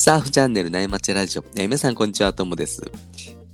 [0.00, 1.44] サーフチャンネル内町ラジオ。
[1.56, 2.32] えー皆さん、こんにちは。
[2.32, 2.88] ともです。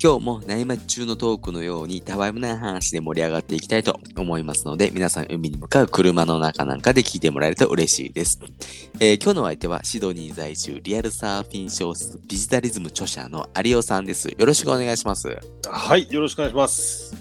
[0.01, 8.39] 今日も内町中のトークのように、たわいもない話で盛り上がっていきたいと思いますので、皆さん、海に向かう車の中なんかで聞いてもらえると嬉しいです。
[9.01, 14.29] えー今日のお相手は、シドニー在住、リアルサーフィン小説、ビジタリズム著者の有尾さんです。
[14.29, 15.39] よろしくお願いします。
[15.67, 17.15] はい、よろしくお願いします。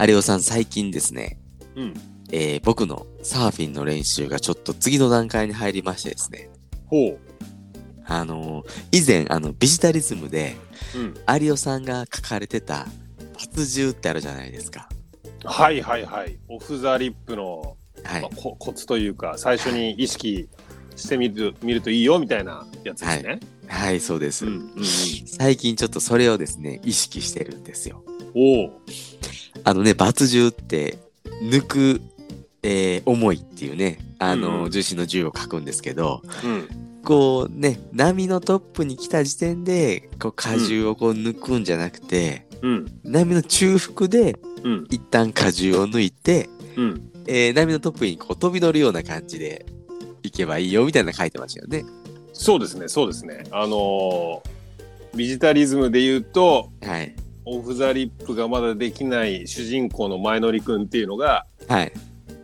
[0.00, 1.40] 有尾さん、最近ですね、
[1.74, 1.94] うん。
[2.30, 6.50] えー僕のサーフィンの練習がちょっと次の段階に入りましてですね、
[6.86, 7.18] ほう。
[8.06, 10.56] あのー以前、あの、ビジタリズムで、
[10.94, 11.42] うん。
[11.42, 12.86] 有尾さんが書かれてた、
[13.36, 14.88] 発重ってあるじゃないですか。
[15.44, 16.38] はいはいはい。
[16.48, 18.36] オフザリップの、はいまあ。
[18.36, 20.48] こコツというか、最初に意識
[20.96, 23.40] してみる見るといいよみたいなやつですね。
[23.66, 24.46] はい、そうです。
[24.46, 24.84] うんうんうん。
[25.26, 28.02] 最近ちょっとそれをですね、意識してるんですよ。
[28.34, 28.80] おお。
[29.64, 30.98] あのね、抜重って、
[31.42, 32.00] 抜く、
[32.62, 36.68] えー重いっていうね、あの、重心の重を書くんですけど、うん。
[37.04, 42.86] こうね、波のトップに来た時点で、こう荷重をこう抜くんじゃなくて、うん。
[43.04, 44.86] 波の中腹でうん。
[44.90, 47.10] 一旦荷重を抜いて、うん。
[47.26, 49.66] えー波のトップにこう飛び乗るような感じで
[50.22, 51.84] 行けばいいよみたいなの書いてましたよね。
[52.32, 53.44] そうですね、そうですね。
[53.50, 54.54] あのー
[55.14, 57.14] ビジタリズムで言うと、はい。
[57.44, 61.92] オフザリップがまだできない主人公の前乗りくんっていうのが、はい。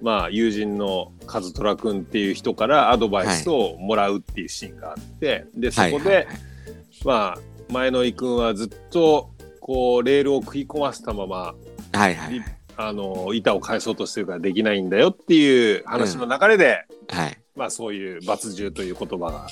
[0.02, 6.26] まあ、友人のカズトラ君っていう人からアドバイスをもらうっていうシーンがあって、でそこで、はいはいはい
[7.04, 7.38] まあ
[7.72, 11.54] 前野井君はずっとこうレールを食い込ませたままはい
[11.92, 12.44] はいはい。
[12.76, 17.38] あの板を返そうとしてるからできないんだよっていう話の流れで、はい。
[17.54, 19.46] まあそういう罰重という言葉が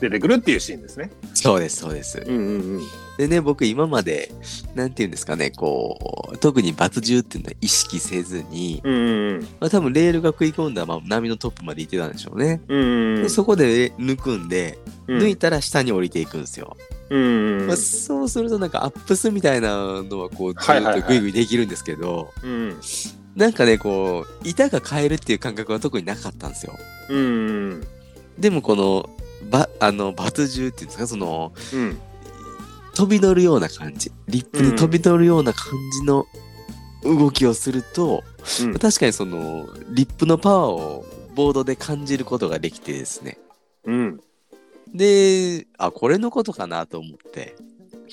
[0.00, 1.10] 出てくるっていうシーンですね。
[1.34, 2.22] そうです、そうです。
[2.26, 2.80] うんうんうん。
[3.18, 4.32] でね、僕今まで、
[4.74, 12.60] なんて言うんですかね、こう、特に罰重っていうのは意識せずに、うんうんまあ、多分レールが食い込んだまま波のトップまで行ってたんでしょうね。
[12.68, 12.78] うん。
[12.78, 16.76] うんうんでそこで抜くんで、うん抜いたら下に降りていくんですよ。
[17.10, 22.76] うんうんまあ、そうするとなんかアップスみたいなのはこうずはいはいはいっとグイグイできるんですけど、うん
[23.34, 26.78] なんかねこう板が変えるっていう感覚は特になかったんですよ。
[27.08, 27.20] うんう
[27.74, 27.86] ん
[28.38, 29.10] でもこの
[29.50, 31.06] ばあのバツ重っていうんですか？
[31.06, 31.98] そのうん。
[32.94, 34.10] 飛び乗るような感じ。
[34.28, 36.26] リップに飛び乗るような感じの
[37.02, 38.22] 動きをすると、
[38.62, 38.78] うん。
[38.78, 43.38] 確かにそのリップのパワーをボードで感じることができてですね。
[43.84, 44.20] うん。
[44.92, 47.56] であこれのことかなと思って。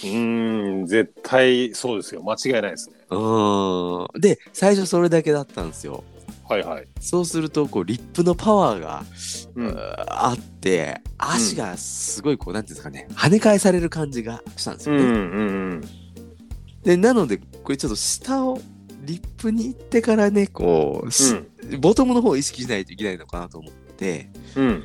[0.05, 2.21] うん絶対そうですよ。
[2.21, 2.95] 間違いないですね。
[3.09, 4.21] うーん。
[4.21, 6.03] で最初それだけだったんですよ
[6.49, 6.87] はいはい。
[6.99, 9.03] そうするとこうリップのパワーが、
[9.55, 9.75] うん。
[10.07, 15.13] あって足がすごいこう、なんていうんですかね跳ね返される感じがしたんですよね、うんう
[15.75, 15.81] ん
[16.83, 18.61] でなのでこれちょっと下を
[19.01, 21.35] リップに行ってからねこう、し
[21.79, 24.29] ボトムの方を意識しないといけないのかなと思って。
[24.55, 24.83] うん。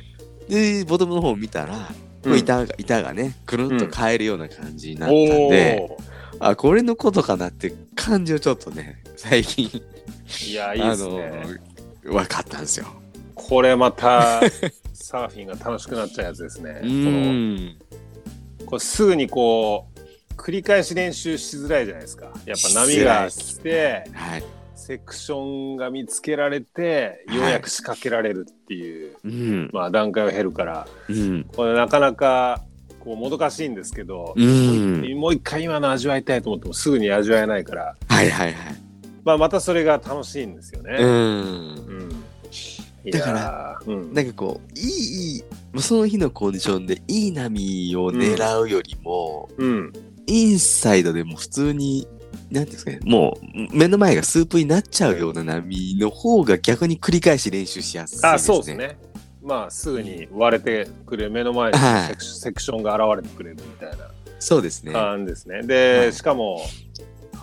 [0.49, 1.75] でボトムの方を見たら、
[2.23, 6.03] こう板が板がねくるんと変えるような感じになったんおで、ー。
[6.39, 9.81] あこれのことかなって感じをちょっとね最近
[10.41, 11.43] いやいいですね。
[12.03, 12.87] 分かったんですよ。
[13.35, 14.41] これまた
[14.93, 16.79] サーフィンが楽しくなっちゃうやつですね。
[16.81, 16.91] うこの
[17.33, 17.75] ん
[18.65, 22.25] これすぐにこう繰り返し練習しづらいじゃないですか。
[22.45, 24.43] やっぱ波が来てはい
[24.75, 32.61] セクションが見つけられてようやく仕掛けられるっていう、うんまあ段階を経るからうんこれなかなか
[32.99, 38.82] こうもどかしいんですけど、うんもう一回今の味わいたいと思ってもすぐに味わえないから、はいはいはい。
[39.23, 40.97] まあ、またそれが楽しいんですよね。
[40.99, 42.09] うん。
[43.11, 49.93] だから、うん、なんかこう、いい、いい、その日のコンディションでいい波を狙うよりも、うん、
[50.25, 52.07] インサイドでも普通に、
[52.49, 53.37] なんですかね、も
[53.71, 58.29] う目の前がスープになっちゃうような波の方が逆に繰り返し練習しやすいですね。
[58.29, 58.75] あそうです。
[58.75, 58.97] ね。
[59.43, 64.09] まあすぐに割れてくれ目の前にはいセク,、ションが現れてくれるみたいな
[64.39, 64.93] そうですね。
[64.93, 65.63] 感じですね。
[65.63, 66.61] で、はいしかも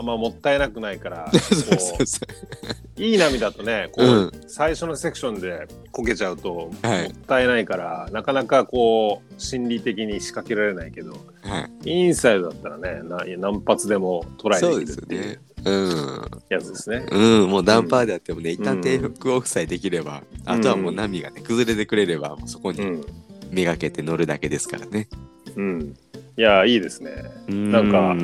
[0.00, 1.30] あんまもったいなくないから
[2.96, 12.02] いい波だとねこう、うん最初のセクションでこけちゃうと、はいもったいないからなかなかこう心理的に仕掛けられないけどはい。
[12.02, 15.40] インサイドだったらねな何発でもトライできるっていうですよね。
[15.64, 16.30] うん。
[16.48, 17.06] やつですね。
[17.10, 23.04] うん、もうダンパーであってもね、一旦うん低腹オフさえできれば、あとはもう波がね、崩れてくれれば、そこにうん
[23.50, 25.08] めがけて乗るだけですからね。
[25.56, 25.96] うん、
[26.36, 27.24] いやいいですね。
[27.48, 28.16] なんか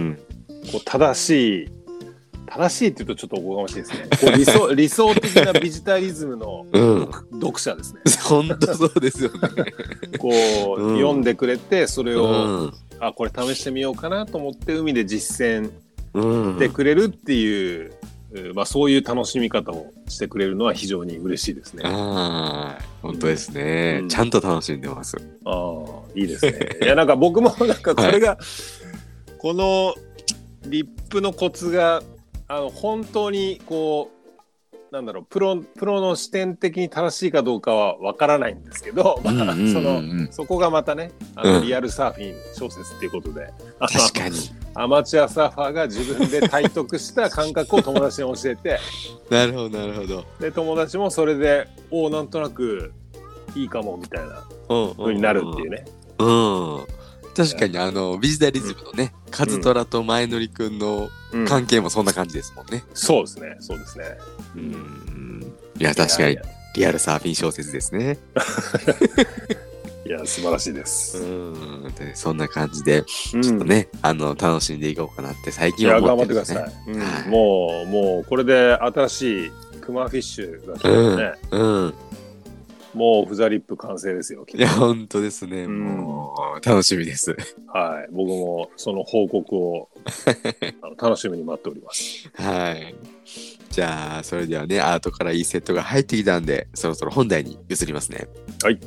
[0.72, 1.68] こう正しい
[2.46, 4.08] 正しいって言うとちょっとおこがましいですね。
[4.20, 8.00] こう理想 理想的なビジタリズムのうん読読者ですね。
[8.22, 9.38] 本当そうですよね。
[10.18, 12.26] こう、うん読んでくれてそれを、う
[12.66, 15.70] んあこれ試してみようかなと思って海で実践
[16.14, 17.92] うんしてくれるっていう、う
[18.34, 21.82] えーまあ、そういう楽しみ方をしてくれるのは非常に嬉しいですね。
[21.84, 25.16] あ本当ですね、うんちゃんと楽しんでます。
[25.44, 25.84] あ、
[26.14, 26.52] いいですね。
[26.82, 28.38] いや、なんか僕もなんかこれが、
[29.38, 29.94] この
[30.66, 32.02] リップのコツが、
[32.48, 34.16] あの、本当にこう、
[34.92, 44.36] なんだろう、プロ、プロの視点的に正しいかどうかはわからないんですけど、 まあ、うんうんうんうんその、そこがまたね、あの、うんリアルサーフィン小説っていうことで、確かに。
[44.78, 48.78] アマチュアサーファーが自分で体得した感覚を友達に教えて、
[49.30, 50.24] なるほど、なるほど。
[50.38, 52.92] で、友達もそれで、おお、なんとなく
[53.54, 55.84] いいかも、みたいなうん風になるっていうね。
[56.18, 56.86] うん。
[57.36, 62.82] 確かに、あの、ビジタリズムのね、カズトラと前乗りくんのうん関係もそんな感じですもんね。
[62.94, 64.04] そうですね、そうですね。
[64.54, 65.52] うん。
[65.78, 66.38] いや、確かに
[66.74, 68.18] リアルサーフィン小説ですね。
[70.06, 71.18] いや、素晴らしいです。
[71.18, 71.22] う
[71.88, 71.92] ん。
[71.98, 73.04] でそんな感じで、
[73.34, 76.94] うんちょっとね、あの、楽しんでいこうかなって最近は思頑張っるんですねっててください。
[76.94, 79.50] うんはいもう、もう、これで新しい
[79.80, 81.94] クマフィッシュが来たらね、うん。
[82.96, 84.74] もうフザリップ完成ですよ、きっいや、と。
[84.80, 85.64] 本当ですね。
[85.64, 87.36] うんもう、楽しみです。
[87.68, 88.12] はい。
[88.12, 89.88] 僕もその報告を
[90.82, 92.30] あの楽しみに待っております。
[92.34, 92.94] はい。
[93.70, 98.26] じゃあ、それではね、アートからいいセットが入ってきたんで、そろそろ本題に移りますね。
[98.62, 98.80] はい。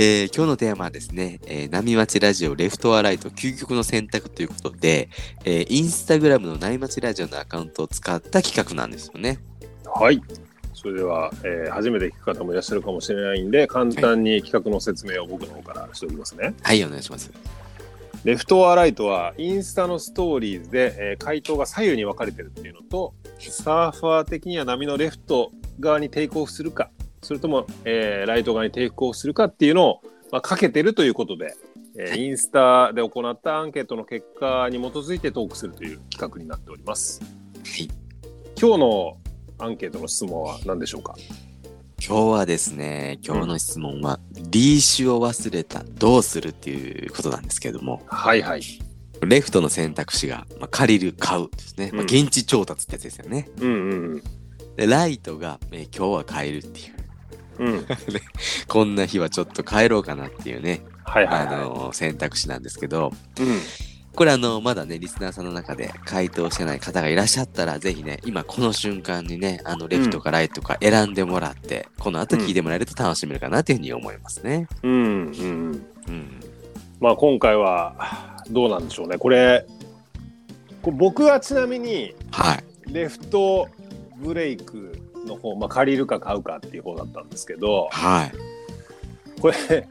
[0.00, 5.08] えー今日のテーマはですね、えー波町ラジオレフトアライト究極の選択ということで、
[5.44, 9.40] えーインスタグラムの波町ラジオのアカウントを使った企画なんですよね。
[9.84, 10.22] はい。
[10.72, 16.54] それでは、えー初めて聞く方もいらっしゃるかもしれないんで、簡単に企画の説明を僕の方からしておきますね。
[16.62, 17.32] はい、お願いします。
[18.22, 25.50] レフトアライトはインスタのストーリーズで、えー回答が左右に分かれてるっていうのとサーファー的には波のレフト
[25.80, 26.92] 側にテイクオフするか
[27.28, 30.00] それとも、えーライト側にテイクオフするかっていうのを、
[30.32, 31.54] まあ、かけてるということで、
[31.98, 37.20] えーはいインスタで行ったアンケートの結果に基づいてトークするという企画になっております。
[37.20, 37.26] は
[37.76, 37.90] い。
[38.58, 39.18] 今日の
[39.58, 41.16] アンケートの質問は何でしょうか？
[42.02, 48.62] 今日はですね、今日の質問は、リーシュを忘れた、どうするっていうことなんですけども、はいはい。
[49.20, 51.90] レフトの選択肢が、まあ、借りる、買うですね。
[51.92, 53.50] まあ、うん現地調達ってやつですよね。
[53.60, 54.22] うんうん
[54.76, 56.97] で、ライトが、えー今日は買えるっていう。
[57.58, 57.74] うん。
[57.74, 57.86] うん。
[58.66, 63.42] こんな日はちょっと帰ろうかなっていうね、あはいはいはの選択肢なんですけど、い。
[63.42, 63.60] うん。
[64.18, 74.66] これあの、まだね、リスナーさんの中で回答してない方がいらっしゃったら、ぜひね、今この瞬間にね、あの、レフトかライトか選んでもらって、この後聞いてもらえると楽しめるかなっていうふうに思いますね。
[74.82, 75.86] うんうん。
[76.08, 76.40] うん。
[76.98, 79.18] まあ今回はどうなんでしょうね。
[79.18, 79.64] これ、
[80.82, 82.92] こ僕はちなみにはい。
[82.92, 83.68] レフト
[84.16, 88.32] ブレイクの方、まあ借りるか買うかっていう方だったんですけど、はい。
[89.40, 89.88] これ、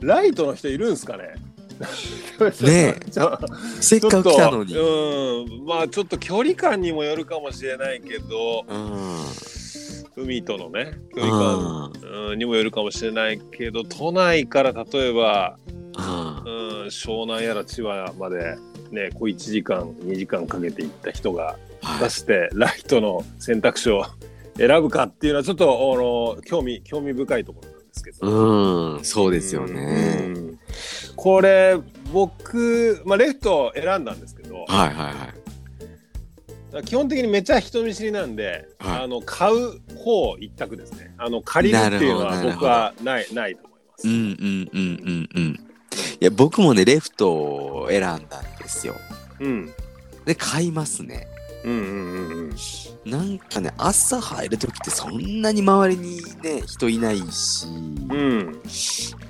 [0.00, 1.34] ライトの人いるんですかね？
[1.80, 3.00] ねえ
[3.80, 4.76] せっかく来たのに。
[4.76, 9.20] うん、まあちょっと距離感にもよるかもしれないけど、うん。
[10.16, 11.92] 海とのね、距離感
[12.30, 15.56] うんにもよるかもしれないけど、都内から例えば、
[15.96, 16.04] うん。
[16.04, 18.56] うん、湘南やら千葉まで
[18.90, 22.00] ね、こう1時間、2時間かけて行った人がはい。
[22.00, 24.04] 出して、ライトの選択肢を
[24.60, 28.96] 選ぶかっていうのはちょっとあの興味興味深いところなんですけど。
[28.96, 29.04] うん。
[29.04, 30.32] そうですよね。
[30.34, 30.58] うん
[31.16, 31.76] これ
[32.12, 34.88] 僕、まあ、レフトを選んだんですけどはいはい
[36.78, 36.84] はい。
[36.84, 44.08] 基本的にめちゃ人見知りなんで、はいあの買う方一択ですねあの借りるっていうのは僕はないないと思います。
[44.08, 45.70] うんうんうんうんうん。
[46.20, 48.94] いや、僕もね、レフトを選んだんですよ。
[49.40, 49.72] うん
[50.24, 51.26] で、買いますね。
[51.64, 52.50] うんうんうんうん
[53.04, 58.60] なんかね、朝入るときってそんなに周りにね、人いないし、うん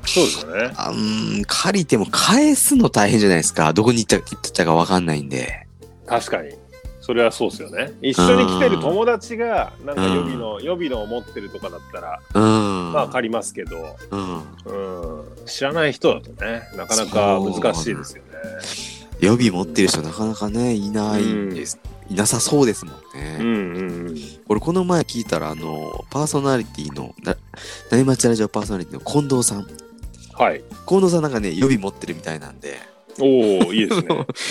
[0.05, 0.73] そうですよね。
[0.77, 3.73] あうん借りても返すの大変じゃないですか。
[3.73, 5.67] どこに行った行ったかわかんないんで。
[6.07, 6.55] 確かに
[7.01, 12.93] それはそうですよね一緒に来てる友達がなんか予備の予備のを持ってるとかだったらうん。
[12.93, 14.39] まあ借りますけど、うん。
[14.39, 18.31] うん、知らない人だとねなかなか難しいですよね
[19.21, 21.79] 予備持ってる人なかなかね、いないんです。
[22.11, 23.39] いなさそうですもんね。
[23.41, 23.57] うんうん
[24.09, 24.17] うん。
[24.49, 27.37] 俺この前聞いたら、あの、パーソナリティの、な
[27.91, 29.67] 何町ラジオパーソナリティの近藤さん。
[30.35, 30.63] はい。
[30.89, 32.79] 近藤さんなんかね、予備持ってるみたいなんで、
[33.21, 34.09] おおいいですね、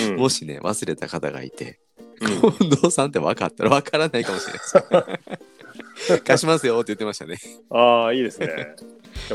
[0.11, 0.15] うん。
[0.17, 1.79] もしね、忘れた方がいて、
[2.21, 2.51] うん。
[2.53, 6.17] 近藤さんって分かったら分からないかもしれないです。
[6.23, 7.37] 貸しますよって言ってましたね。
[7.69, 8.47] ああいいですね。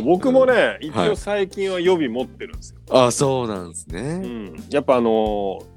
[0.03, 4.19] 僕もね一応最近は予備持ってるんですよ、あそうなんですうね。
[4.19, 5.74] ん、やっぱあのー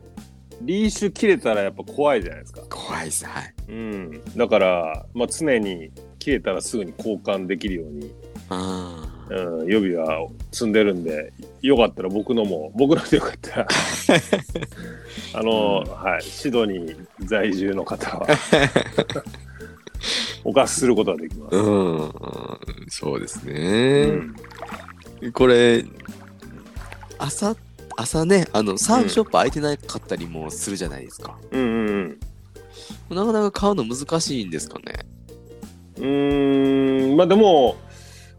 [0.61, 3.25] リーシュ切れたらやっぱ怖いじゃないですか、怖いっす。
[3.25, 3.53] はい。
[3.69, 8.11] うん、だから、まあ、常に切れたらすぐに交換できるように
[8.49, 13.67] あうん、予備は積んでるんで、よかったら僕のも、僕のでよかったら、
[15.35, 18.27] あの、うんはい、シドニー在住の方は、
[20.45, 21.55] お貸しすることができます。
[21.57, 21.59] う
[22.05, 22.11] ん、
[22.87, 24.05] そうですうね。
[24.07, 24.35] ん
[25.33, 25.83] これ、
[27.17, 27.55] 朝、
[27.97, 31.37] 朝ね、あの、サーフショップ開いてなかったりもするじゃないですか。
[31.51, 31.63] うんう
[32.01, 32.19] ん
[33.09, 34.93] なかなか買うの難しいんですかね？
[35.97, 36.05] うん。
[36.05, 37.75] うーん、まあでも、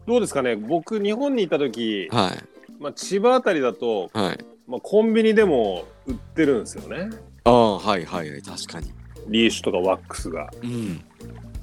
[0.07, 2.43] どうですかね、僕、日本にいた時、はい。
[2.79, 4.45] まあ、千葉あたりだと、はい。
[4.67, 7.09] まあ、コンビニでも売ってるんですよね。
[7.43, 8.91] ああ、はいはいはい、確かに。
[9.27, 10.49] リーシュとかワックスが。
[10.63, 11.03] うん。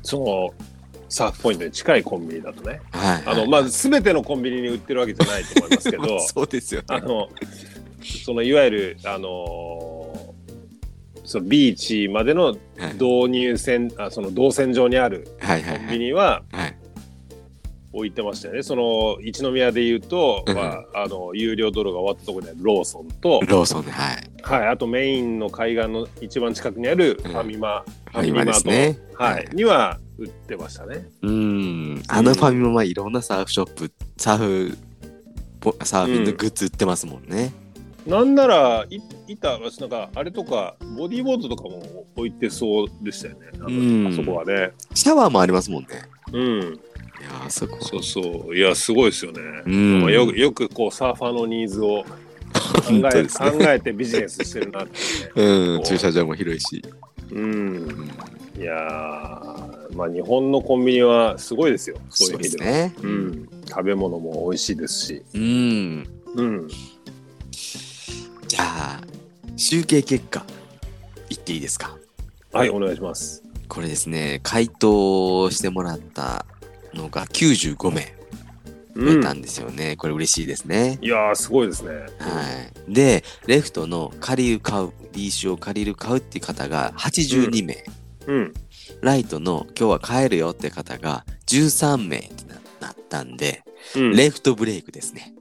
[0.03, 0.55] その、
[1.09, 2.81] サーフポイントに近いコンビニだとね。
[2.91, 6.87] はい、あの、まあ、全てのコンビニに売ってるわけじゃないと思いますけどまあ、 そうですよね。
[6.89, 7.29] あの、
[8.25, 10.37] そのいわゆる、あのー
[11.27, 12.57] そのビーチまでのはい
[12.95, 15.99] 導入線、あその動線上にあるコンビはいはいはい。
[15.99, 16.77] ニははい。
[17.93, 18.63] 置いてましたよね。
[18.63, 24.31] その一宮で言うと、うんまあ、あの有料道路が終わったところにあるローソンと、ローソンで、はい。
[24.43, 28.99] はい、あとメインの海岸の一番近くにあるファミマ、ファミマですね。
[29.15, 31.09] はい、には売ってましたね。
[31.23, 32.03] うん。
[32.09, 34.79] あのファミマはいろんなサーフショップ、サーフ、
[35.59, 37.53] ポサーフィンのグッズ売ってますもんね。
[38.07, 43.47] なんならい板なんかあれとかボディーボードとかも置いてそうでしたよね。
[43.55, 44.71] あそこはね。
[44.95, 45.89] シャワーもありますもんね。
[46.33, 46.43] うん。
[46.43, 47.79] いやー、そこ。
[47.81, 48.57] そうそう。
[48.57, 49.41] いやすごいですよね。
[49.67, 52.05] うんまあよくよくこうサーファーのニーズを考
[52.91, 53.29] え,、ね。
[53.29, 54.93] 考えてビジネスしてるなって
[55.35, 56.77] うん、駐車場も広いし。
[56.77, 56.91] ね。
[57.33, 57.45] うん。
[57.45, 57.47] う
[57.93, 58.11] ん
[58.59, 61.97] いやーまあ日本のコンビニはすごいですよ。
[62.09, 62.71] そういう意味では。
[62.71, 62.95] ね。
[63.03, 63.49] うん。
[63.69, 65.23] 食べ物も美味しいですし。
[65.35, 66.09] うん。
[66.37, 66.69] うん。
[69.57, 70.45] 集計結果、
[71.31, 71.97] 言っていいですか？
[72.53, 73.43] はい、お願いします。
[73.69, 76.45] これですね、回答してもらった
[76.93, 78.15] のが95名
[78.95, 79.97] うん出たんですよね。
[79.97, 80.99] これ嬉しいですね。
[81.01, 81.91] いやーすごいですね。
[81.91, 82.07] は
[82.89, 82.93] い。
[82.93, 87.85] で、レフトの借りる買う、リーシュを借りる買うっていう方が82名。
[88.27, 88.55] うん。
[89.01, 93.63] ライトの今日は帰るよって方が13名ってななったんで、
[93.95, 95.33] うん、レフトブレイクですね。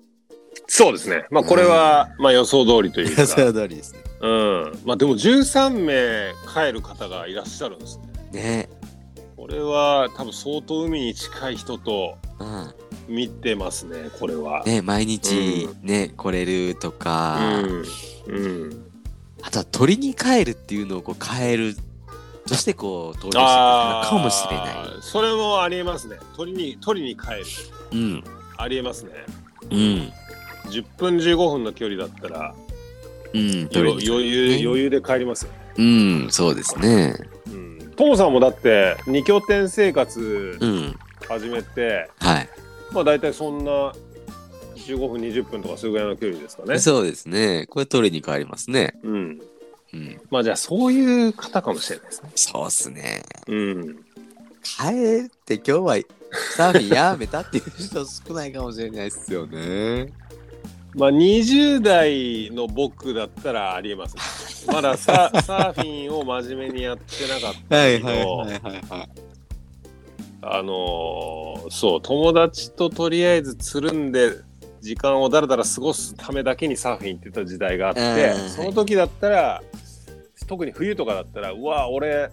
[0.67, 1.25] そうですね。
[1.31, 3.25] まあこれは、まあ予想通りというか。
[3.27, 4.00] その通りですね。
[4.22, 4.79] うん。
[4.86, 8.00] まあでも13名帰る方がいらっしゃるんです
[8.31, 8.41] ね。
[8.41, 8.69] ね。
[9.36, 12.74] これは多分相当海に近い人とうん。
[13.07, 14.63] 見てますね、これは。
[14.65, 17.38] ね、毎日ね、来れるとか、
[18.27, 18.36] うん。
[18.36, 18.86] うん。
[19.43, 21.75] あとは鳥に帰るっていうのをこう変える、
[22.48, 23.48] そしてこう登場
[24.01, 25.00] してるかもしれない。
[25.00, 25.01] い。
[25.01, 26.17] それもありえますね。
[26.36, 27.45] 鳥に、鳥に帰る。
[27.91, 28.24] うん。
[28.57, 29.12] ありえますね。
[29.69, 30.12] うん。
[30.65, 32.55] 10分15分の距離だったら、
[33.34, 33.69] うん。
[33.74, 35.57] 余裕、余裕で帰りますよね。
[35.77, 37.15] うん、そうですね。
[37.48, 37.91] うん。
[37.95, 40.95] トモさんもだって2拠点生活うん。
[41.27, 42.50] 始めて、はい。
[42.91, 43.93] まあ大体そんな
[44.75, 46.79] 15分20分とかそういうぐらいの距離ですかね。
[46.79, 47.65] そうですね。
[47.67, 48.93] これ鳥に帰りますね。
[49.03, 49.41] うん。
[49.93, 50.22] うん。
[50.29, 52.29] まあじゃあそういう方かもしれないですね。
[52.36, 53.24] そうっすね。
[53.48, 53.95] うん。
[54.63, 55.98] 帰って今日は
[56.55, 60.12] サーフィンやめたっていう人少ないかもしれないですよね。
[60.95, 64.73] まあ20代の僕だったらありえますね。
[64.73, 68.57] まだサ サーフィンを真面目にやってなかったけど、はいは
[69.03, 69.09] い。
[70.41, 74.31] あのーそう友達ととりあえずつるんで
[74.81, 79.63] 時間をだらだら過ごすためだけにサーフィン行ってた時代があって、うんその時だったら
[80.47, 82.29] 特に冬とかだったらうわ俺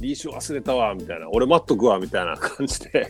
[0.00, 3.08] リーシュ忘れたわみたいな俺待っとくわみたいな感じで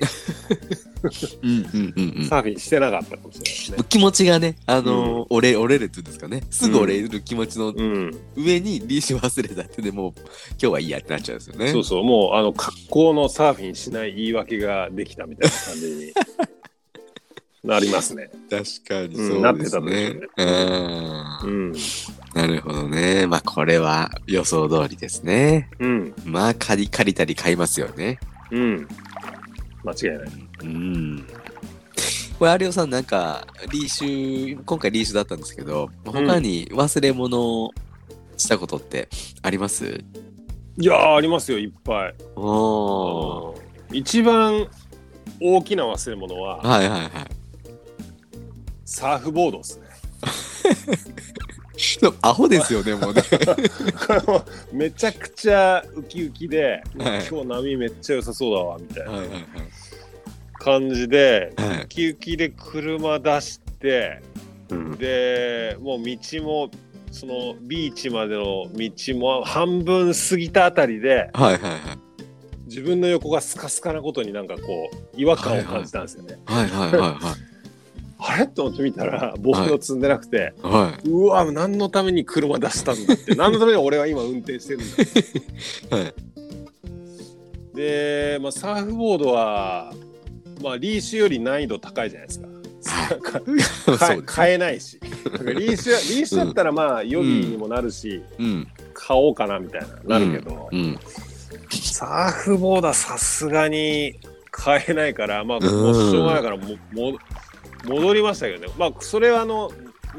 [1.43, 2.25] うんうんうんうん。
[2.25, 3.79] サーフィンしてなかったかもしれないですね。
[3.89, 6.43] 気持ちがね、あのー折れ、折れるっていうんですかね。
[6.51, 11.69] すぐ折れる気持ちのうん、上にリーシュ忘れたってでもう今日はいいやってなっちゃうんですよね。
[11.73, 16.13] そうそうもうあの格好のサーフィンしない言い訳ができたみたいな感じに
[17.65, 18.31] なりますね。
[18.51, 21.75] 確かにうんなってたでしょうねうんうん、
[22.35, 23.27] なるほどね。
[23.27, 25.71] まあこれは予想通りですね。
[25.79, 28.19] うん、まあ借り借りたり買いますよね。
[28.51, 28.89] うん、
[29.85, 30.31] 間違いない。
[30.63, 31.27] うん。
[32.39, 37.73] これ有吉さんなんかリーシュ今回リーシュだったんですけど他に忘れ物を
[38.37, 39.09] したことって
[39.43, 40.05] あります、
[40.79, 42.15] いやーありますよいっぱい。
[42.37, 44.69] おー一番
[45.41, 47.11] 大きな忘れ物ははいはいはい。
[48.85, 49.89] サーフボードですね。
[52.01, 53.23] でもアホですよねもうね。
[54.07, 59.29] これもめちゃくちゃウキウキで、はい今日波めっちゃ良さそうだわみたいなはいはい
[60.59, 61.69] 感じで、はい。
[61.69, 64.21] はいウキウキで車出して
[64.71, 66.71] うんでもう道も
[67.11, 71.81] そのビーチまでの道も半分過ぎたあたりではいはいはい。
[72.67, 76.39] 自分の横がスカスカなことになんかこう違和感を感じたんですよね。
[76.45, 77.48] はいはいはいはい。
[78.19, 78.47] あれ？
[78.47, 86.01] と思って見たらボード積んでなくて、はうわ何のために車出したんだって 何のために俺は今運転してるんだってい。
[86.01, 86.15] はい。
[87.77, 89.93] で、まあ、サーフボードは、
[90.63, 92.49] まあ、リーシュより難易度高いじゃないですか。
[94.27, 94.99] 買えないし。
[95.03, 98.67] リーシュはリーシュだったらまあ予備にもなるし、うん。
[98.95, 100.99] 買おうかなみたいななるけど、うん。
[101.71, 104.19] サーフボードはさすがに
[104.51, 107.19] 買えないからまあうんもうしょうがないからもも
[107.85, 109.71] 戻りましたけどねまあそれはあの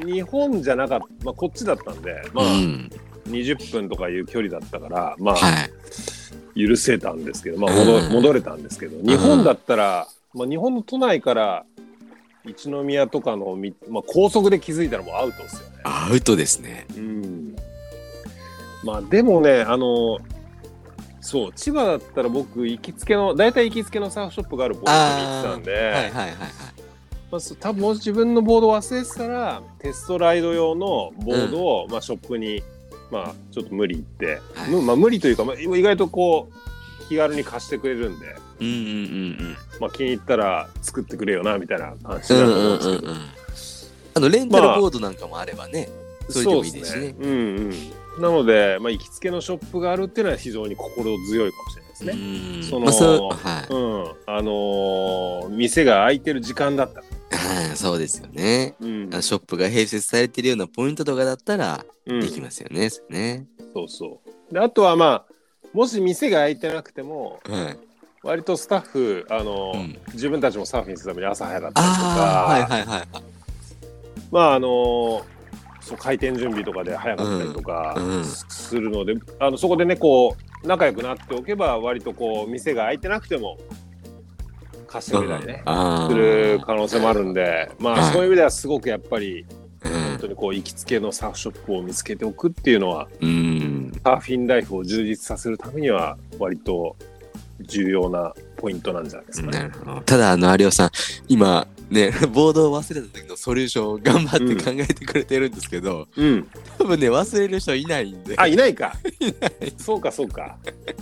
[0.05, 2.89] 日本じゃなかった、まあ、こっちだったんでまあうん。
[3.27, 6.67] 20分とかいう距離だったからまあはい。
[6.67, 11.65] 許せたんですけど、まあ、戻うん戻れたんですけど日本だったら、まあ、日本の都内から
[12.45, 15.75] 一宮とかのみ、まあ、高速で気づいたらもうアウトですよね。
[15.83, 16.85] アウトですね。
[16.95, 17.55] うん、
[18.83, 20.17] まあでもねあの
[21.21, 26.29] そう千葉だったら僕行きつけの大体行きつけのサーフショップがあるボードに行ってたんで、はいはいはいはい。
[27.31, 32.63] まあ、そ多分もし自分のボード忘れてたらテストライド用のボードを、まあ、ショップに、
[33.11, 38.75] まあ、ちょっと無理言って、はいむまあ、無理というか、まあ、意外とこう気軽に貸してくれるんで、うんうんう
[39.43, 42.39] んまあ、気に入ったら作ってくれよなみたいな感じうん。
[42.39, 43.21] うだと思うんんうんですけど、うんうん。
[44.15, 45.89] あの、レンタルボードなんかもあればね。
[46.29, 47.15] それでもいいですしね。
[47.19, 47.35] うんう
[48.19, 52.13] ん、なので、まあ、行きつけのショップがあるっていうのは非常に心強いかもしれないですね。
[52.13, 57.05] うんそのまあはいうん、あのー店が開いてる時間だったら、
[57.53, 58.75] はい、そうですよね。
[58.79, 62.89] うんショップが併設されてるようなポイントとかだったらうんできますよね。
[62.89, 63.45] そうね。
[63.73, 65.33] そうそうであとはまあ
[65.73, 67.77] もし店が開いてなくてもはい。
[68.21, 73.07] 割とスタッフ、あのーうん自分たちもサーフィンするために朝早かったりとかああ、はいはいはい。
[74.29, 75.23] まああのー
[75.81, 77.95] そう開店準備とかで早かったりとか
[78.49, 83.57] するので、あのそこでねこう仲良くなっておけば割とこう店が開いてなくても
[84.89, 85.63] 貸してくれたりね、
[86.09, 87.71] する可能性もあるんで。
[87.79, 88.13] まあはい。
[88.13, 89.45] そういう意味ではすごくやっぱり
[89.83, 89.91] うん。
[89.91, 93.91] 本当にこう行きつけのサーフショップを見つけておくっていうのはうん。
[94.03, 96.95] サーフィンライフを充実させるためには割と
[97.61, 99.71] 重要なポイントなんじゃないですかね。
[100.05, 100.91] ただ、あの、有吉さん、
[101.27, 106.47] 今、ね、 ボードを忘れた時のソリューションを頑張って考えてくれてるんですけど、うん。
[106.77, 108.35] 多分ね、忘れる人いないんで。
[108.37, 108.95] あいないか。
[109.77, 110.57] そうかそうか。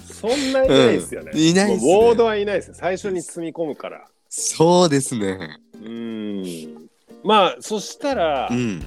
[0.06, 1.32] そんないないですよね。
[1.34, 2.74] うんいないっすねボードはいないですよ。
[2.76, 4.06] 最初に積み込むから。
[4.30, 5.60] そうですね。
[5.84, 6.90] うん。
[7.24, 8.80] まあそしたら、うん。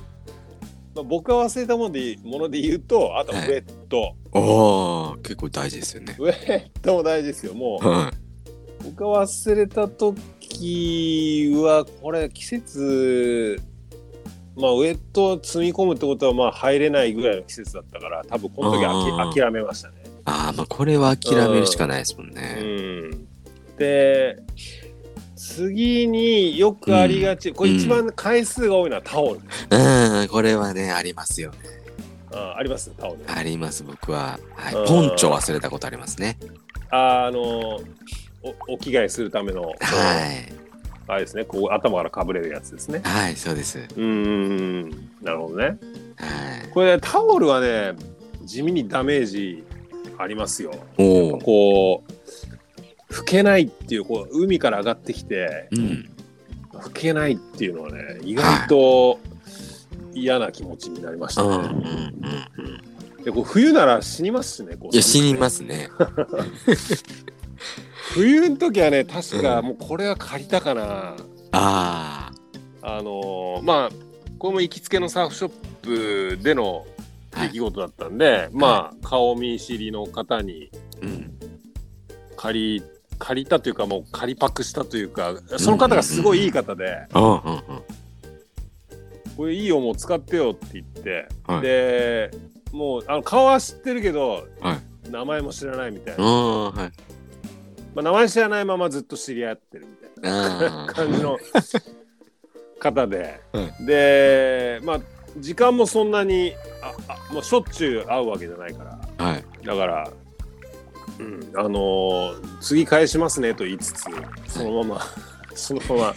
[0.95, 6.17] まあ、僕が忘れたものでもので言うとあとウはいェット、おー、結構大事ですよね。
[6.19, 7.55] ウェットも大事ですよ。
[7.55, 8.11] もうは
[8.83, 10.21] 僕が忘れた時
[10.59, 13.61] はこれ季節
[14.57, 19.95] まあウェットを積み込むってことはまあ入れないぐらいの季節だったから多分この時あき諦めましたね。
[20.05, 20.09] い。
[20.27, 22.55] ああ、まあ、これは諦めるしかないですもんうね。
[23.11, 23.27] ん、
[23.79, 24.39] で
[25.37, 31.57] 次によくありがち、これ一番回数が多いのはタオル、うん、これはね、ありますよね。
[32.33, 32.91] ああります？
[32.97, 33.19] タオル。
[33.27, 34.39] あります、僕は。
[34.55, 34.87] はいうん。
[34.87, 36.39] ポンチョ忘れたことありますね。
[36.91, 37.81] ああの
[38.43, 39.75] おお着替えするための、はい。
[41.07, 43.01] あれですねこう頭からかぶれるやつですね。
[43.05, 43.79] はい、そうです。
[43.79, 44.91] うーん
[45.23, 45.65] なるほどね。
[45.65, 45.79] はい。
[46.73, 47.95] これタオルはね
[48.45, 49.65] 地味にダメージ
[50.19, 50.73] ありますよ。
[50.99, 51.39] おお。
[51.39, 56.11] こう拭けないっていうこう海から上がってきてうん。
[56.73, 59.19] 拭けないっていうのはね意外と
[60.15, 62.49] 嫌な気持ちになりましたうん、うん、ね。
[63.19, 63.25] うん。
[63.25, 64.77] でこう冬なら死にますしね。
[64.77, 65.89] こういや、死にますね。
[68.15, 71.17] 冬の時はね確かうんもうこれは借りたかな。
[71.53, 72.31] あ
[72.83, 73.91] あのーまあ
[74.39, 76.87] これも行きつけのサーフショップでの。
[77.33, 80.69] 出来事だったんで、まあ顔見知りの方に
[81.01, 81.33] うん。
[82.37, 82.83] 借り
[83.21, 87.41] 借りたというかもう借りパクしたというかその方がすごいいい方でうん、うん、うん。
[89.37, 92.31] 「これいいよもう使ってよ」って言って、はいで
[92.73, 96.23] もうあの顔は知ってるけど、は名前も知らないみたいな。
[97.95, 100.87] まあ、名前知らないままずっと知り合ってるみたいな。
[100.87, 101.39] 感じの
[102.79, 105.01] 方で、はでまあ
[105.39, 109.25] 時間もそんなにああ、まあ、しょっちゅう会うわけじゃないから。
[109.25, 109.45] はい。
[109.65, 110.11] だから、
[111.19, 114.05] うん、あのー次返しますねと言いつつ
[114.47, 115.01] そのまま
[115.55, 116.15] そのまま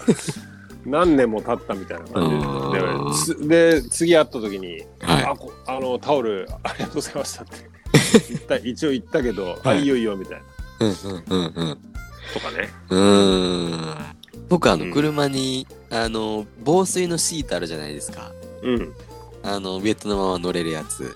[0.86, 3.81] 何年も経ったみたいな感じで。
[3.81, 5.23] で次会った時に「はい。
[5.25, 7.73] あこあのタオルありがとうございました」って。
[8.63, 9.77] 一応言ったけど「はい。
[9.77, 10.43] あいいよいいよ」みたいな
[10.84, 11.78] うん、うん、うん、うん。
[12.34, 12.69] とかね。
[12.89, 13.96] うーん。
[14.50, 18.32] 僕、あの、うん車に、あの、防水のシートあるじゃないですか。
[18.62, 18.93] うん、
[19.43, 21.15] あの、ウェットのまま乗れるやつ。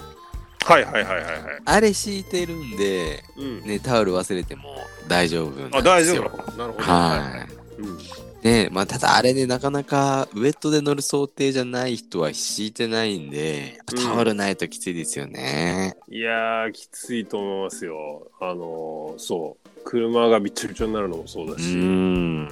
[0.66, 1.34] はいはいはいはいはい。
[1.64, 4.76] あれ敷いてるんで、うんね、タオル忘れても
[5.08, 5.80] 大丈夫なんですよ。
[5.80, 6.58] あ大丈夫なの？
[6.58, 6.84] なるほど。
[6.84, 7.48] は
[7.80, 7.82] い。
[7.82, 7.98] うん
[8.44, 15.96] ねまあ、ただあれね、なかなかウェットで乗る想定じゃない人は敷いてないんで、うんタオルないときついですよね。
[16.10, 18.32] いやー、きついと思いますよ。
[18.40, 19.70] あのーそう。
[19.84, 22.46] 車がびっちょびちょになるのもそうだうし、ん。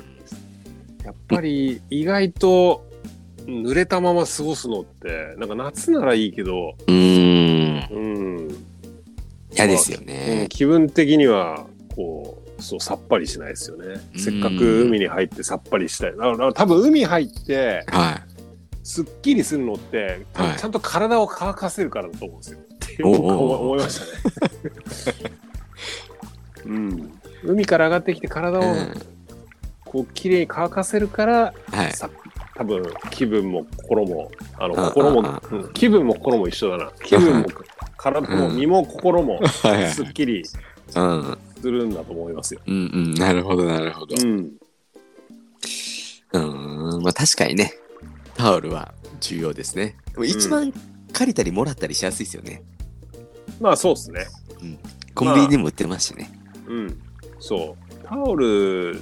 [1.04, 2.86] やっぱり意外と
[3.46, 6.96] 濡れたまま過ごすのって、なんか夏ならいいけど、うん。
[6.96, 8.66] うん、
[9.52, 10.48] 嫌ですようんね。
[10.50, 12.35] 気分的には、こう、
[12.66, 13.86] そう、さっぱりしないですよね。
[14.14, 16.12] うんせっかく海に入ってさっぱりしたい。
[16.12, 18.22] だから多分海入って、は
[18.84, 20.26] すっきりするのって、
[20.58, 22.60] ちゃんと体を乾かせるからだと思うんですよ。
[22.60, 24.00] っておうおう僕は思いまし
[25.04, 25.32] たね。
[26.66, 27.12] うん、
[27.44, 28.62] 海から上がってきて体い。
[28.62, 28.94] をうん。
[29.86, 31.94] こう綺麗に乾かせるから、はい。
[31.94, 32.10] さ
[32.56, 37.46] 多分気分も心もあのあ心もあうん気分も心も一緒だな気分も
[37.98, 40.44] 体もうん身も心も はいはいすっきり
[40.96, 41.38] うん。
[41.66, 42.62] するんだと思いますよ。
[42.68, 43.14] うんうん。
[43.16, 44.16] なるほど、なるほど。
[44.22, 44.52] うん、
[46.32, 47.02] うん。
[47.02, 47.74] まあ確かにね、
[48.36, 49.98] タオルは重要ですね。
[50.12, 50.72] でも一番
[51.12, 52.62] 借りたりもらったりしやすいですよね。
[53.60, 54.28] まあそうですね。
[55.16, 56.30] コンビニでも売ってますしね。
[56.68, 57.02] うん、
[57.40, 59.02] そうタオル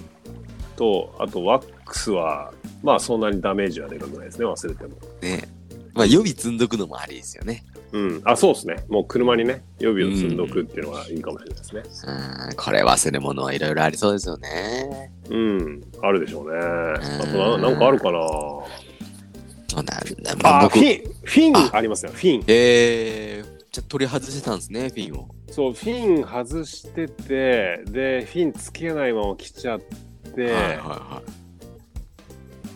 [0.77, 4.95] とあとワックスはまあそんなにダメージはでかくないですね忘れても。
[5.21, 5.49] ね。
[5.93, 7.63] まあ予備積んどくのもありですよね。
[7.91, 11.83] うん、あそうですねもう車にね予備を積んどくっていうのはいいかもしれないですね。
[12.49, 12.55] うん。
[12.55, 15.11] これ忘れ物はいろいろありそうですよね。
[15.29, 16.57] うん、あるでしょうね。
[16.57, 18.19] あとうんななんかあるかな。
[18.21, 18.65] そ
[19.73, 20.35] うなんだ。
[20.41, 22.43] まあフ、ィン、フィンあありますよ、フィン。
[22.47, 25.29] えー、じゃあ取り外してたんですね、フィンを。
[25.49, 29.79] そう、フィン外してて、で、フィンつけないまま来ちゃっ
[30.35, 31.42] て、はいはいはい。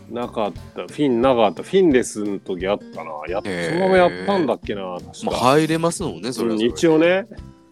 [0.10, 3.12] なかった、フィンなかった、フィンレスの時あったな。
[3.28, 5.42] やそのままやったんだっけな、確まあ、か。
[5.52, 7.26] 入れますもんね、それはうんそれで一応ね、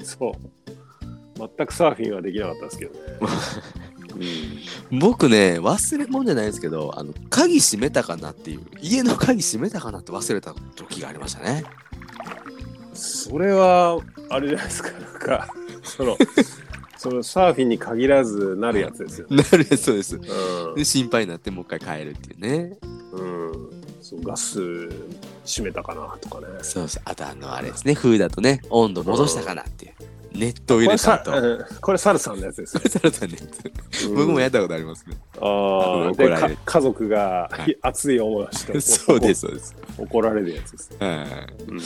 [0.04, 0.56] そう。
[1.58, 3.00] 全くサーフィンはできなかったですけどね。
[5.00, 11.63] 僕ね、忘れ物じゃないですけど、あの、鍵閉めたかなっていう、家の鍵閉めたかなって忘れた時がありましたね。
[12.89, 15.48] うん、それは、あれじゃないですか、なんか、
[15.84, 16.17] その、
[17.05, 19.37] そのサーフィンに限らずなるやつですよね。
[19.51, 20.15] なるそうです。
[20.15, 22.77] うんで、心配になってもう一回帰るっていうね。
[23.11, 23.69] うん、
[24.01, 24.59] そうガス
[25.45, 26.47] 閉めたかなとかね。
[26.63, 27.03] そうそう。
[27.05, 29.93] あと、あの、あれですね、風だとね、温度戻したかなっていう。
[30.33, 31.79] ネットを入これれたと。
[31.79, 32.81] これサルさんのやつですよ。
[32.89, 33.37] サラさんね、
[34.15, 35.15] 僕もやったことありますね。
[35.39, 39.75] ああ怒られる家族がはい熱い思いをしてそうです、そうです。
[39.97, 40.91] 怒られるやつです。
[40.99, 41.63] はい。
[41.69, 41.79] うん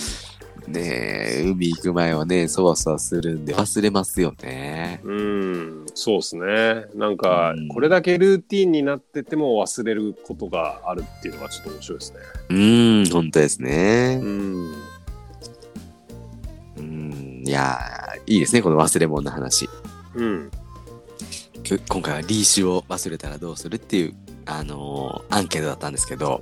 [0.69, 5.01] ねえ、海行く前はね、そわそわするんで忘れますよね。
[5.03, 6.86] うん、そうですね。
[6.95, 12.19] なんかうん、これだけルーティンになってても忘れることがあるっていうのがちょっと面白いですね。
[12.49, 14.25] うーん、本当ですねう。
[14.25, 14.73] ん。
[16.77, 19.67] うん、いやー、いいですね、この忘れ物の話。
[20.15, 20.51] うん。
[21.88, 24.13] 今回はリーシュを忘れたらどうするっていう、
[24.45, 26.41] あのーアンケートだったんですけど、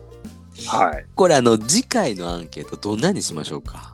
[0.67, 1.05] はい。
[1.15, 3.93] これあの、次回のアンケートどんなにしましょうか？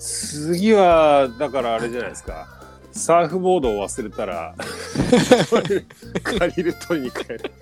[0.00, 2.48] 次は、だからあれじゃないですか。
[2.90, 4.54] サーフボードを忘れたら、
[6.24, 7.52] 借りる取りに帰る。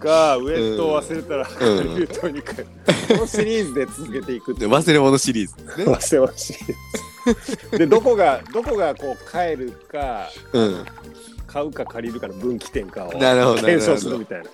[0.00, 2.66] か、ウェットを忘れたら、借りる取りに帰る。
[3.08, 5.84] このシリーズで続けていくってで忘れ物シリーズですね。
[5.84, 7.78] 忘れ物シリーズ。
[7.78, 10.86] で、どこが、どこがこう帰るか、うん。
[11.48, 14.44] 買うか借りるかの分岐点かをなるほど検証するみたいな。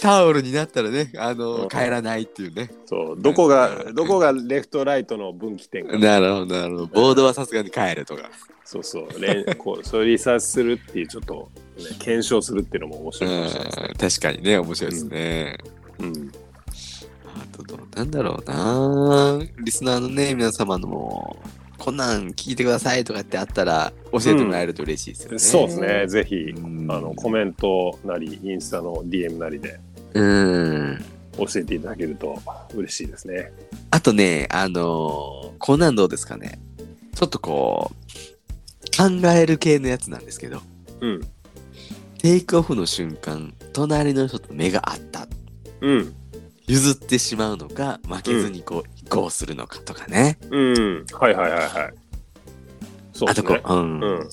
[0.00, 2.70] タオルになったらね、あのうんー帰らないっていうね。
[2.86, 5.98] そう、どこが、どこがレフトライトの分岐点か。
[5.98, 6.86] なるほど、なるほど。
[6.86, 8.30] ボードはさすがに帰るとか。
[8.64, 13.88] そうそう、れん こう、そういうリサーチするっていう、ちょっと、ね、検証するっていうのも面う白いかもしれないですね。
[13.88, 15.58] ん、確かにね、面白いですね。
[15.98, 16.32] うん。
[17.34, 21.36] あとどうなんだろうなリスナーのね、皆様の、
[21.82, 25.38] こんなん聞いてくださいとかってあったら教えてもらえると嬉しいですよね。
[25.40, 29.80] そうですね、ぜひ、うんあの、コメントなり、インスタの DM なりで
[30.14, 31.04] うん。
[31.36, 32.38] 教えていただけると
[32.72, 33.52] 嬉しいですね。
[33.90, 36.60] あとね、あのーこんなんどうですかね。
[37.16, 40.62] ちょっとこう、考える系のやつなんですけど、
[41.00, 41.20] うん。
[42.18, 45.26] テイクオフの瞬間、隣の人と目が合った。
[45.80, 46.14] うん。
[46.68, 50.38] 譲ってしまうのか、負けずにこう、移行するのかとかね。
[50.50, 51.06] うん。
[51.12, 51.94] はいはいはいはい。
[53.12, 53.74] そうあとこですね。
[53.74, 54.00] う、うん。
[54.00, 54.28] うん。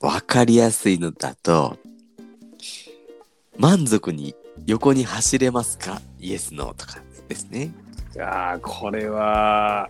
[0.00, 1.76] わかりやすいのだと、
[3.58, 4.34] 満足に
[4.66, 6.00] 横に走れますか？
[6.18, 7.72] イエス、ノーとかですね。
[8.14, 9.88] いやーこれは、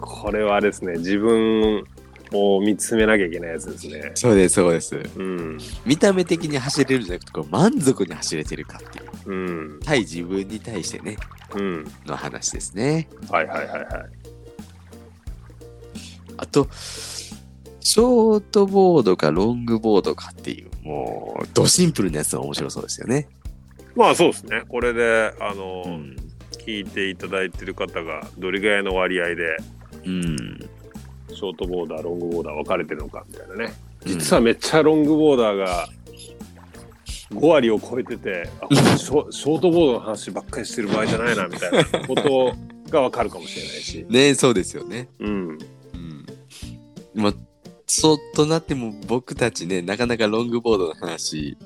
[0.00, 1.84] これはですね、自分
[2.32, 4.12] を見つめなきゃいけないやつですね。
[4.14, 4.96] そうです、そうです。
[5.16, 5.58] うん。
[5.84, 9.30] 見た目的に走れるんじゃなくて、こう満足に走れてるかっていう。
[9.30, 9.34] う
[9.76, 9.80] ん。
[9.80, 11.16] 対自分に対してね、
[11.54, 11.84] うん。
[12.06, 13.08] の話ですね。
[13.30, 13.88] はいはいはいはい。
[16.36, 23.28] あと、ショートボードかロングボードかっていう、もう、ドシンプルなやつが面白そうですよね。
[23.94, 24.62] まあそうですね。
[24.68, 26.16] これで、あの、うん。
[26.64, 29.56] 聞いていただいてる方がどれぐらいの割合で、
[30.06, 30.70] うん。
[31.32, 33.64] ショートボーダー、ロングボーダー分かれてるのかみたいなね。
[33.66, 35.88] うん実はめっちゃロングボーダーが
[37.30, 42.54] 5割を超えてて、あ ショショートボードの話ばっかりしてる場合じゃないなみたいなこと
[42.90, 44.06] が分かるかもしれないし。
[44.10, 45.08] ねそうですよね。
[45.18, 45.58] うん。
[45.94, 46.26] うん。
[47.14, 47.34] まあ、
[47.86, 51.56] そうとなっても僕たちね、なかなかロングボードの話、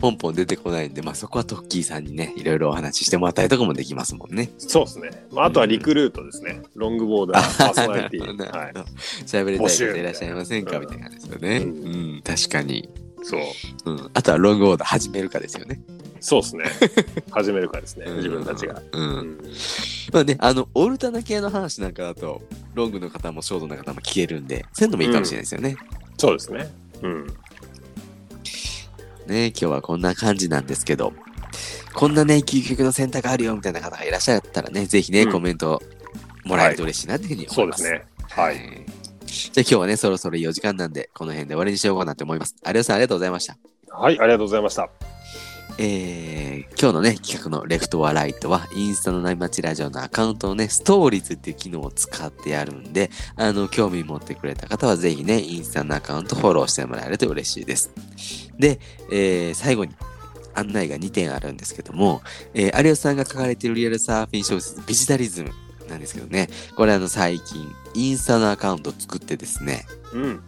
[0.00, 4.50] ポンポン出てこないんで、まあそこはトッキーさんにね、いろいろお話ししてもらったりとかもできますもんね。
[4.58, 5.26] そうですね。
[5.32, 6.62] まあ、あとはリクルートですね。
[6.74, 8.56] ロングボーダー、パーソナリティ。
[8.56, 8.72] はい。
[9.26, 10.76] 喋りたい方いらっしゃいませんか？
[10.78, 11.58] うんみたいな感じですよね。
[11.58, 12.88] ううんん、確かに。
[13.22, 13.40] そう。
[13.84, 14.10] うん。
[14.14, 15.80] あとはロングボード始めるかですよね。
[16.22, 16.64] そうですね。
[17.30, 18.06] 始めるかですね。
[18.16, 18.74] 自分たちが。。
[18.74, 18.98] う。
[18.98, 19.38] うんん。
[20.12, 22.42] まあね、あの、オルタナ系の話なんかだと、
[22.74, 25.76] ロングの方もショートの方も聞けるんで、そういうのもいいかもしれないですよね。
[26.18, 26.68] そうですね。
[27.02, 27.26] うん。
[29.30, 31.12] ね、今日はこんな感じなんですけど、
[31.94, 35.82] こんなね、究極の選択あるよみたいな方がいらっしゃったらね、ぜひね、うんコメント
[36.44, 37.82] もらえると嬉しいなっていうふうに思います。
[37.82, 38.06] そうですね。
[38.28, 38.56] はい。
[39.26, 42.56] じゃあ今日はね、そろそろいいお時間なんで、この辺で終わりにしようかなと思います。
[42.66, 43.56] 有吉さんありがとうございました。
[43.88, 44.90] はい、ありがとうございました。
[45.78, 57.90] えー、今日のね、企画のレフトはライトは、インスタのナイマチラジオのアカウントのね、ストーリーズっていう機能を使ってやるんで、あの、興味持ってくれた方はぜひね、インスタのアカウントフォローしてもらえると嬉しいです。
[58.60, 58.78] で、
[59.10, 59.94] えー、最後に
[60.54, 62.22] 案内が2点あるんですけども、
[62.54, 65.50] えー、有吉さんが書かれているリアルサーフィン小説、ビジタリズム
[65.88, 70.40] なんですけどね、これあの、最近、インスタのアカウントを作ってですね、うん。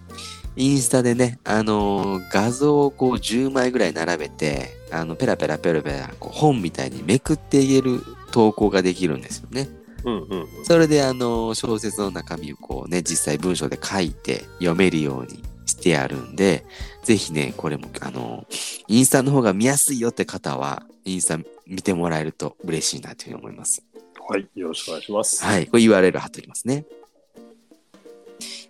[0.55, 9.69] インスタでね、あのー画像をこう10枚ぐらい並べて、あの、ペラペラペラペラ、こう本みたいにめくって言える投稿ができるんですよね。
[10.05, 16.65] うんうんそれであのー小説の中身をこうね、実際文章で書いて読めるようにしてあるんで、
[17.03, 23.83] ぜひね、これもあのーインスタの方が見やすいよって方は、インスタ見てもらえると嬉しいなというふうに思います。
[24.29, 25.45] はい、よろしくお願いします。
[25.45, 25.67] はい。
[25.67, 26.85] これ URL 貼っておきますね。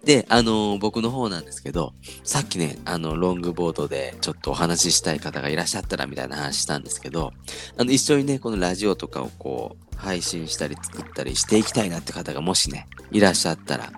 [0.04, 1.92] で、あのー僕の方なんですけど、
[2.24, 7.32] さっきね、あの、ロングボードでちょっとお話ししたい方がいらっしゃったらみたいな話したんですけど、
[7.76, 13.92] あの、一緒にね、このラジオとかをこう、配信したり作ったりしていきたいなって方がもしね、いらっしゃったら、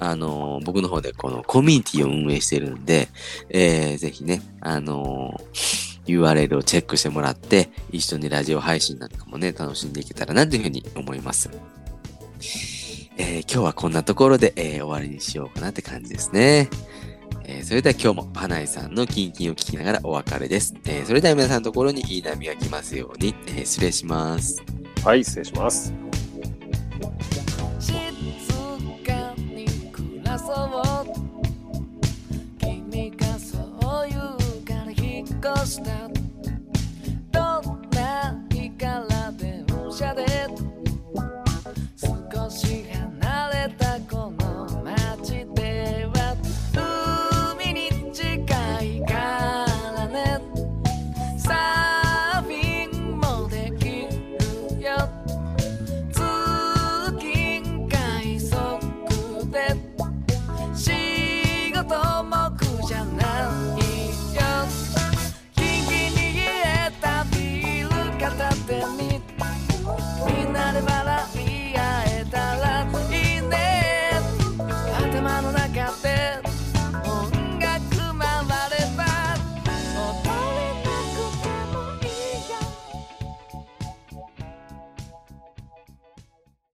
[0.00, 3.08] あの僕の方でこのコミュニティを運営してるんで、
[3.50, 5.38] えー、ぜひね、あの
[6.06, 11.50] URL をチェックしてもらって、一緒にラジオ配信なんかもね、楽しんでいけたらなというふうに思います。
[13.18, 16.70] えー今日はこんなところで、えー終わりにしようかなって感じですね。
[17.44, 20.74] えーそれでは今日も花井さんのキンキンを聞きながらお別れです。
[20.86, 24.62] えそれでは皆さんのところにいい波が来ますように、え失礼します。
[25.04, 25.92] はい、失礼します。
[30.30, 31.06] 静かそう
[32.60, 36.19] 君がそう言うから引っ越した